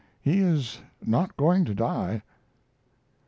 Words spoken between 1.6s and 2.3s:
to die."